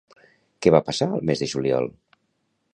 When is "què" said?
0.65-0.73